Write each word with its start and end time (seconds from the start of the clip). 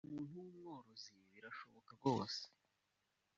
Ati 0.03 0.07
“Ku 0.09 0.13
muntu 0.17 0.35
w’umworozi 0.43 1.15
birashoboka 1.33 1.89
rwose 1.99 2.41